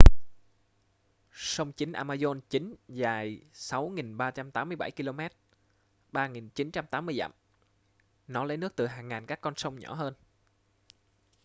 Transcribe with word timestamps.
sông 1.31 1.71
chính 1.71 1.91
amazon 1.91 2.39
chính 2.49 2.75
dài 2.87 3.41
6.387 3.53 4.49
km 4.97 5.19
3980 6.11 7.15
dặm. 7.19 7.31
nó 8.27 8.43
lấy 8.43 8.57
nước 8.57 8.75
từ 8.75 8.87
hàng 8.87 9.07
ngàn 9.07 9.25
các 9.25 9.41
con 9.41 9.53
sông 9.57 9.79
nhỏ 9.79 9.93
hơn 9.93 10.13